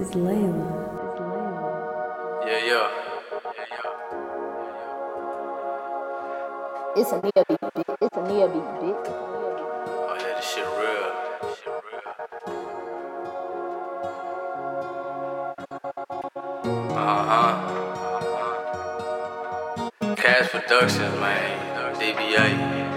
is 0.00 0.10
Layla. 0.12 0.68
Yeah, 2.46 2.64
yeah. 2.64 2.88
Yeah, 3.44 3.66
yeah. 3.70 3.92
It's 6.96 7.12
a 7.12 7.20
Nia 7.20 7.44
beat, 7.48 7.60
bitch. 7.60 7.96
It's 8.00 8.16
a 8.16 8.22
Nia 8.28 8.48
beat, 8.48 8.70
bitch. 8.80 9.06
Oh 9.92 10.16
yeah, 10.18 10.34
this 10.36 10.48
shit 10.52 10.68
real. 10.80 11.08
This 11.42 11.58
shit 11.58 11.74
real. 11.84 12.02
Uh 16.96 17.24
huh. 17.30 17.52
Cash 20.16 20.48
Productions, 20.50 21.14
man. 21.20 21.96
DBA. 22.00 22.89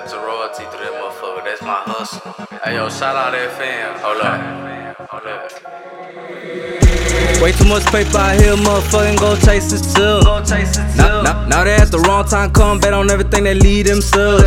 Got 0.00 0.08
the 0.08 0.16
royalty 0.16 0.64
through 0.64 0.80
that 0.80 0.96
motherfucker. 0.96 1.44
That's 1.44 1.60
my 1.60 1.82
hustle. 1.84 2.32
Hey 2.64 2.76
yo, 2.76 2.88
shout 2.88 3.16
out 3.16 3.32
that 3.32 3.52
fam. 3.52 3.98
Hold 4.00 4.22
up. 4.24 4.40
Hold 5.10 5.26
up. 5.28 5.52
Way 7.42 7.52
too 7.52 7.68
much 7.68 7.84
paper 7.92 8.16
out 8.16 8.40
here, 8.40 8.56
motherfucking 8.56 9.18
go 9.18 9.36
chase 9.36 9.70
it 9.74 9.84
too. 9.94 10.24
Go 10.24 10.42
chase 10.42 10.78
it 10.78 10.96
Now, 10.96 11.20
now, 11.20 11.46
now 11.48 11.64
they 11.64 11.74
at 11.74 11.90
the 11.90 11.98
wrong 11.98 12.24
time, 12.24 12.50
come 12.50 12.80
bet 12.80 12.94
on 12.94 13.10
everything 13.10 13.44
they 13.44 13.52
lead 13.52 13.88
themselves. 13.88 14.42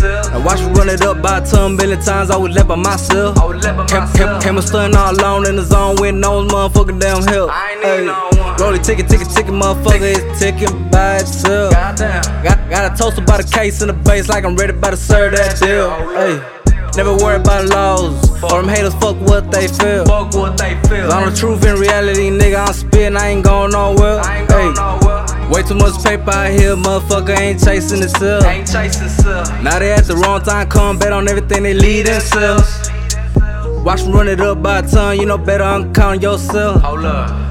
Now 0.00 0.42
watch 0.42 0.60
me 0.60 0.72
run 0.72 0.88
it 0.88 1.02
up 1.02 1.20
by 1.20 1.40
a 1.40 1.44
ton 1.44 1.76
billion 1.76 2.00
times, 2.00 2.30
I 2.30 2.38
was 2.38 2.54
left 2.54 2.68
by 2.68 2.76
myself. 2.76 3.36
I 3.36 3.44
was 3.44 3.62
left 3.62 3.76
by 3.76 3.84
myself. 3.84 4.16
cam, 4.16 4.40
came 4.40 4.56
a 4.56 4.62
stun 4.62 4.96
all 4.96 5.12
alone 5.12 5.46
in 5.46 5.56
the 5.56 5.62
zone 5.62 5.96
with 6.00 6.14
no 6.14 6.42
motherfucking 6.46 6.98
damn 6.98 7.22
help. 7.24 7.50
I 7.52 7.72
ain't 7.72 7.82
need 7.82 8.06
no. 8.06 8.29
Roll 8.60 8.74
it, 8.74 8.84
ticket, 8.84 9.08
ticket, 9.08 9.30
ticket, 9.30 9.54
motherfucker, 9.54 10.14
it's 10.14 10.38
ticking 10.38 10.90
by 10.90 11.16
itself. 11.16 11.72
Goddamn. 11.72 12.22
Got, 12.44 12.68
got 12.68 12.92
a 12.92 12.94
toaster 12.94 13.22
by 13.22 13.40
the 13.40 13.50
case 13.50 13.80
in 13.80 13.88
the 13.88 13.94
base 13.94 14.28
like 14.28 14.44
I'm 14.44 14.54
ready 14.54 14.74
by 14.74 14.90
to 14.90 14.98
serve 14.98 15.32
that 15.32 15.58
deal. 15.58 15.88
Hey, 16.12 16.36
never 16.94 17.16
worry 17.16 17.36
about 17.36 17.70
laws 17.70 18.30
or 18.42 18.60
them 18.60 18.68
haters 18.68 18.92
fuck 18.96 19.16
what 19.22 19.50
they 19.50 19.66
feel. 19.66 20.04
Fuck 20.04 20.34
what 20.34 20.58
they 20.58 20.78
feel. 20.90 21.08
Cause 21.08 21.10
I'm 21.10 21.30
the 21.30 21.34
truth 21.34 21.64
in 21.64 21.80
reality, 21.80 22.28
nigga. 22.28 22.66
I'm 22.66 22.74
spitting, 22.74 23.16
I 23.16 23.28
ain't 23.28 23.44
going 23.44 23.70
nowhere. 23.70 24.20
I 24.20 24.40
ain't 24.40 24.48
going 24.50 24.74
Hey, 24.74 24.82
nowhere. 24.82 25.50
way 25.50 25.62
too 25.62 25.76
much 25.76 25.96
paper 26.04 26.30
out 26.30 26.50
here, 26.50 26.76
motherfucker 26.76 27.38
ain't 27.38 27.64
chasing 27.64 28.02
itself. 28.02 28.44
Ain't 28.44 28.70
chasing. 28.70 29.08
Now 29.64 29.78
they 29.78 29.92
at 29.92 30.04
the 30.04 30.16
wrong 30.16 30.42
time, 30.42 30.68
come 30.68 30.98
bet 30.98 31.14
on 31.14 31.28
everything 31.28 31.62
they 31.62 31.72
lead 31.72 32.08
themselves. 32.08 32.90
Watch 33.82 34.04
me 34.04 34.12
run 34.12 34.28
it 34.28 34.42
up 34.42 34.62
by 34.62 34.80
a 34.80 34.82
ton, 34.82 35.18
you 35.18 35.24
know 35.24 35.38
better 35.38 35.64
uncount 35.64 36.20
yourself. 36.20 36.82
Hold 36.82 37.06
up. 37.06 37.49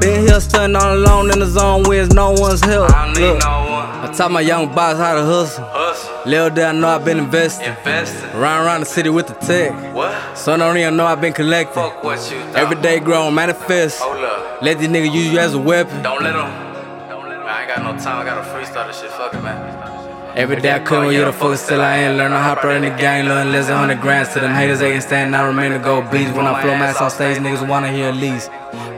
Been 0.00 0.26
here 0.26 0.40
stunting 0.40 0.76
all 0.76 0.94
alone 0.94 1.30
in 1.32 1.38
the 1.38 1.46
zone 1.46 1.82
where 1.84 2.06
no 2.06 2.32
one's 2.32 2.60
help. 2.64 2.90
I 2.90 3.06
don't 3.06 3.14
need 3.14 3.28
Look, 3.28 3.42
no 3.42 3.70
one. 3.70 3.88
I 4.04 4.12
taught 4.12 4.30
my 4.30 4.40
young 4.40 4.74
boss 4.74 4.98
how 4.98 5.14
to 5.14 5.24
hustle. 5.24 5.64
Hustle. 5.64 6.30
Little 6.30 6.50
did 6.50 6.64
I 6.64 6.72
know 6.72 6.88
I've 6.88 7.04
been 7.04 7.18
investing. 7.18 7.66
Investing. 7.68 8.38
Round 8.38 8.66
around 8.66 8.80
the 8.80 8.86
city 8.86 9.08
with 9.08 9.26
the 9.26 9.34
tech. 9.34 9.72
What? 9.94 10.36
Son 10.36 10.58
don't 10.58 10.76
even 10.76 10.96
know 10.96 11.06
I've 11.06 11.20
been 11.20 11.32
collecting. 11.32 11.74
Fuck 11.74 12.04
what 12.04 12.18
you 12.30 12.38
thought. 12.40 12.56
Every 12.56 12.76
day 12.80 13.00
growing, 13.00 13.34
manifest. 13.34 14.00
Hold 14.00 14.22
up. 14.24 14.62
Let 14.62 14.78
these 14.78 14.88
niggas 14.88 15.12
use 15.12 15.32
you 15.32 15.38
as 15.38 15.54
a 15.54 15.58
weapon. 15.58 16.02
Don't 16.02 16.22
let 16.22 16.34
them. 16.34 17.08
Don't 17.08 17.28
let 17.28 17.38
them. 17.38 17.46
I 17.46 17.62
ain't 17.62 17.74
got 17.74 17.82
no 17.82 17.98
time. 18.02 18.20
I 18.20 18.24
gotta 18.24 18.42
freestyle 18.50 18.86
this 18.86 19.00
shit. 19.00 19.10
Fuck 19.10 19.34
it, 19.34 19.42
man. 19.42 20.05
Every 20.36 20.60
day 20.60 20.70
I 20.70 20.80
come 20.80 21.06
with 21.06 21.14
you 21.14 21.24
the 21.24 21.32
focus 21.32 21.66
till 21.66 21.80
I 21.80 21.96
ain't 21.96 22.18
learn. 22.18 22.30
I 22.30 22.42
hop 22.42 22.62
right 22.62 22.76
in 22.76 22.82
the 22.82 22.90
gang, 22.90 23.24
learn 23.24 23.52
less 23.52 23.68
than 23.68 23.76
100 23.76 24.02
grams 24.02 24.28
to 24.34 24.40
them 24.40 24.54
haters. 24.54 24.80
They 24.80 24.92
can 24.92 25.00
stand, 25.00 25.34
I 25.34 25.46
remain 25.46 25.72
to 25.72 25.78
go 25.78 26.02
beats. 26.02 26.30
When 26.32 26.46
I 26.46 26.60
flow 26.60 26.76
mass 26.76 27.00
on 27.00 27.10
stage, 27.10 27.38
niggas 27.38 27.66
wanna 27.66 27.90
hear 27.90 28.08
at 28.08 28.16
least. 28.16 28.50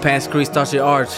Pants 0.02 0.26
crease, 0.26 0.48
touch 0.48 0.74
your 0.74 0.84
arch. 0.84 1.10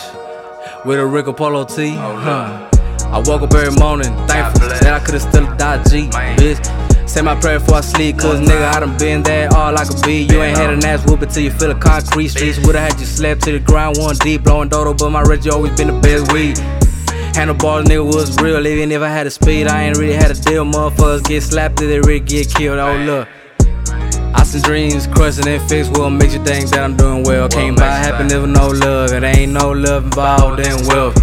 With 0.85 0.99
a 0.99 1.07
Rick 1.07 1.27
Apollo 1.27 1.65
T. 1.65 1.95
Huh. 1.95 2.69
I 3.07 3.23
woke 3.25 3.41
up 3.41 3.55
every 3.55 3.75
morning, 3.81 4.15
thankful. 4.27 4.69
Said 4.69 4.93
I 4.93 4.99
could've 4.99 5.23
still 5.23 5.47
died 5.57 5.89
G, 5.89 6.09
bitch. 6.37 7.09
Say 7.09 7.23
my 7.23 7.35
prayer 7.41 7.59
before 7.59 7.77
I 7.77 7.81
sleep, 7.81 8.19
cause 8.19 8.41
nigga, 8.41 8.75
I 8.75 8.81
done 8.81 8.99
been 8.99 9.23
there 9.23 9.49
all 9.55 9.75
I 9.75 9.87
could 9.87 10.03
be. 10.03 10.25
You 10.25 10.43
ain't 10.43 10.59
had 10.59 10.69
an 10.69 10.85
ass 10.85 11.03
whoop 11.07 11.27
till 11.31 11.43
you 11.43 11.51
feel 11.51 11.73
the 11.73 11.81
concrete 11.81 12.29
streets. 12.29 12.59
Would've 12.59 12.79
had 12.79 13.01
you 13.01 13.07
slept 13.07 13.45
to 13.45 13.53
the 13.53 13.59
ground 13.59 13.97
one 13.97 14.17
deep, 14.17 14.43
blowing 14.43 14.69
dodo, 14.69 14.93
but 14.93 15.09
my 15.09 15.23
Reggie 15.23 15.49
always 15.49 15.75
been 15.79 15.87
the 15.87 15.99
best 16.01 16.31
weed. 16.31 16.59
Handlebars, 17.35 17.87
nigga, 17.87 18.05
was 18.05 18.37
real. 18.41 18.67
Even 18.67 18.93
if 18.93 19.03
I 19.03 19.09
had 19.09 19.27
a 19.27 19.31
speed, 19.31 19.67
I 19.67 19.85
ain't 19.85 19.97
really 19.97 20.15
had 20.15 20.31
a 20.31 20.35
deal. 20.35 20.65
Motherfuckers 20.65 21.25
get 21.25 21.43
slapped 21.43 21.79
till 21.79 21.89
they 21.89 22.01
really 22.01 22.21
get 22.21 22.53
killed. 22.53 22.79
Oh, 22.79 22.97
look. 22.99 23.29
I 24.35 24.43
seen 24.45 24.63
dreams 24.63 25.07
crushing 25.07 25.49
and 25.49 25.63
fix 25.69 25.89
what 25.89 26.11
makes 26.11 26.35
you 26.35 26.45
think 26.45 26.71
that 26.71 26.83
I'm 26.83 26.97
doing 26.97 27.25
well. 27.25 27.49
Can't 27.49 27.77
buy 27.77 27.89
makes 27.89 28.07
happiness 28.07 28.35
with 28.35 28.51
no 28.51 28.69
love. 28.69 29.13
It 29.13 29.23
ain't 29.23 29.53
no 29.53 29.73
love 29.73 30.05
involved 30.05 30.61
in 30.61 30.87
wealth. 30.87 31.17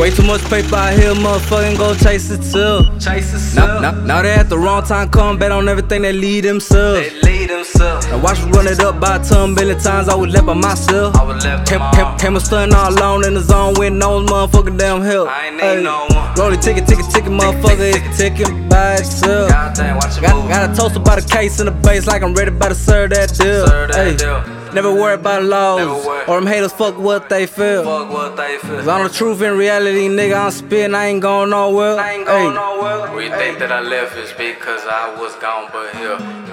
Way 0.00 0.10
too 0.10 0.24
much 0.24 0.42
paper 0.50 0.76
out 0.76 0.92
here, 0.92 1.14
motherfucking 1.14 1.78
go 1.78 1.94
chase 1.94 2.30
it 2.30 2.42
too. 2.52 2.84
Chase 3.00 3.32
the 3.32 3.60
Now, 3.60 3.80
now, 3.80 3.92
now 4.04 4.22
they 4.22 4.34
at 4.34 4.50
the 4.50 4.58
wrong 4.58 4.84
time, 4.84 5.08
come 5.08 5.38
bet 5.38 5.52
on 5.52 5.68
everything 5.68 6.02
they 6.02 6.12
lead 6.12 6.44
themselves. 6.44 7.08
They 7.22 7.25
lead 7.46 7.56
themselves. 7.56 8.06
Now 8.06 8.22
watch 8.22 8.44
me 8.44 8.50
run 8.50 8.66
it 8.66 8.80
up 8.80 9.00
by 9.00 9.16
a 9.16 9.24
ton 9.24 9.54
billion 9.54 9.78
times, 9.78 10.08
I 10.08 10.14
was 10.14 10.32
left 10.32 10.46
by 10.46 10.54
myself. 10.54 11.16
I 11.16 11.24
was 11.24 11.44
left 11.44 11.68
Came, 11.68 11.80
came, 11.92 12.18
came 12.18 12.36
a 12.36 12.40
stun 12.40 12.74
all 12.74 12.92
alone 12.92 13.24
in 13.24 13.34
the 13.34 13.40
zone 13.40 13.74
with 13.78 13.92
no 13.92 14.24
motherfucking 14.24 14.78
damn 14.78 15.02
help. 15.02 15.28
I 15.28 15.48
ain't 15.48 15.56
need 15.56 15.82
no 15.84 16.06
one. 16.08 16.34
Roll 16.36 16.52
it, 16.52 16.62
ticket, 16.62 16.86
ticket, 16.86 17.06
ticket, 17.10 17.30
motherfucker, 17.30 17.92
ticket, 17.92 18.06
it's 18.06 18.18
ticking 18.18 18.68
by 18.68 18.94
itself. 18.94 19.50
Goddamn, 19.50 19.96
watch 19.96 20.18
it 20.18 20.22
Got, 20.22 20.48
got 20.48 20.70
a 20.70 20.74
toaster 20.74 21.00
by 21.00 21.20
the 21.20 21.28
case 21.28 21.60
in 21.60 21.66
the 21.66 21.72
base 21.72 22.06
like 22.06 22.22
I'm 22.22 22.34
ready 22.34 22.50
by 22.50 22.68
to 22.68 22.74
serve 22.74 23.10
that 23.10 23.34
deal. 23.34 23.66
Serve 23.66 23.92
that 23.92 24.18
deal. 24.18 24.56
Never 24.74 24.92
worry 24.92 25.14
about 25.14 25.42
laws 25.44 26.06
or 26.28 26.38
them 26.38 26.46
haters 26.46 26.72
fuck 26.72 26.98
what 26.98 27.30
they 27.30 27.46
feel. 27.46 27.82
Fuck 27.82 28.10
what 28.10 28.36
they 28.36 28.58
feel. 28.58 28.76
Cause 28.76 28.88
I'm 28.88 29.04
the 29.04 29.14
truth 29.14 29.40
in 29.40 29.56
reality, 29.56 30.08
nigga. 30.08 30.38
I'm 30.38 30.50
spitting, 30.50 30.94
I 30.94 31.06
ain't 31.06 31.22
going 31.22 31.48
nowhere. 31.50 31.98
I 31.98 32.12
ain't 32.12 32.26
going 32.26 32.54
nowhere. 32.54 33.16
We 33.16 33.30
think 33.30 33.58
that 33.60 33.72
I 33.72 33.80
left 33.80 34.16
is 34.18 34.32
because 34.32 34.82
I 34.84 35.18
was 35.18 35.34
gone, 35.36 35.70
but 35.72 35.94
here. 35.96 36.46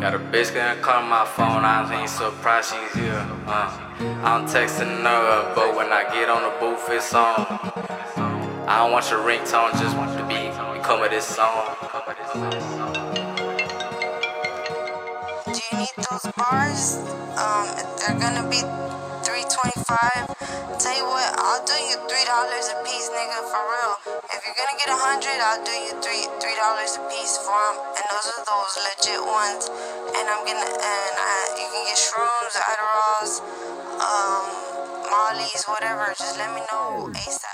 Got 0.00 0.14
a 0.14 0.20
bitch 0.20 0.54
gonna 0.54 0.80
call 0.80 1.02
my 1.02 1.26
phone, 1.26 1.66
I 1.66 1.82
ain't 2.00 2.10
surprised 2.10 2.70
she's 2.72 2.94
here. 3.02 3.26
Uh, 3.46 3.68
I'm 4.24 4.46
texting 4.46 5.02
her, 5.02 5.54
but 5.56 5.76
when 5.76 5.92
I 5.92 6.04
get 6.14 6.30
on 6.30 6.42
the 6.42 6.54
booth, 6.60 6.86
it's 6.90 7.14
on. 7.14 7.34
I 8.68 8.78
don't 8.80 8.92
want 8.92 9.10
your 9.10 9.20
ringtone 9.20 9.72
just 9.80 9.96
want 9.96 10.16
to 10.18 10.24
be 10.28 10.50
become 10.78 11.02
of 11.02 11.10
this 11.10 11.26
song. 11.26 11.76
Do 15.46 15.60
you 15.72 15.78
need 15.78 15.96
those 16.10 16.26
bars? 16.38 16.98
Um, 17.40 17.66
they're 17.98 18.20
gonna 18.20 18.48
be 18.50 18.60
325. 19.26 20.28
Tell 20.78 20.96
you 20.96 21.06
what, 21.06 21.28
I'll 21.40 21.64
do 21.66 21.74
you 21.90 21.98
three 22.08 22.26
dollars 22.26 22.68
a 22.70 22.78
piece, 22.84 23.10
nigga, 23.10 23.40
for 23.50 23.62
real. 23.66 23.94
If 24.30 24.40
you're 24.46 24.58
gonna 24.58 24.78
get 24.78 24.90
a 24.94 24.98
hundred, 25.00 25.38
I'll 25.42 25.64
do 25.64 25.72
you 25.72 25.94
three 26.04 26.24
three 26.40 26.56
dollars 26.56 26.96
a 26.96 27.02
piece 27.10 27.38
for 27.42 27.52
'em. 27.54 27.89
Those 28.10 28.26
are 28.34 28.44
those 28.44 28.74
legit 28.86 29.22
ones. 29.22 29.64
And 30.16 30.26
I'm 30.28 30.44
gonna 30.46 30.66
and 30.66 31.16
I, 31.18 31.36
you 31.58 31.68
can 31.72 31.84
get 31.86 31.98
shrooms, 31.98 32.54
Adderalls, 32.70 33.32
um, 34.02 34.46
Molly's, 35.10 35.64
whatever. 35.66 36.14
Just 36.18 36.38
let 36.38 36.54
me 36.54 36.62
know 36.72 37.10
ASAP. 37.14 37.49